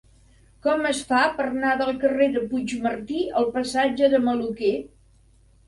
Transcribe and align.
Com 0.67 0.87
es 0.91 1.01
fa 1.09 1.19
per 1.41 1.45
anar 1.49 1.73
del 1.83 1.93
carrer 2.05 2.29
de 2.37 2.43
Puigmartí 2.55 3.21
al 3.43 3.49
passatge 3.61 4.13
de 4.17 4.25
Maluquer? 4.27 4.77